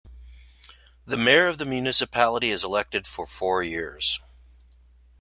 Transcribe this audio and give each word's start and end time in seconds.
The 1.05 1.15
Mayor 1.15 1.45
of 1.45 1.59
the 1.59 1.65
municipality 1.65 2.49
is 2.49 2.63
elected 2.63 3.05
for 3.05 3.27
four 3.27 3.61
years. 3.61 4.19